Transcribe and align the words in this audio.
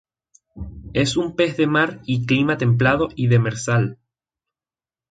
Es 0.93 1.15
un 1.15 1.35
pez 1.35 1.57
de 1.57 1.67
mar 1.67 2.01
y 2.07 2.25
Clima 2.25 2.57
templado 2.57 3.09
y 3.15 3.27
demersal. 3.27 3.99